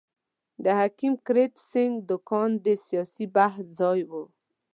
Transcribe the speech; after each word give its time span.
د 0.63 0.65
حکیم 0.79 1.13
کرت 1.25 1.53
سېنګ 1.69 1.93
دوکان 2.09 2.49
د 2.65 2.67
سیاسي 2.85 3.25
بحث 3.35 3.65
ځای 3.79 3.99
وو. 4.09 4.23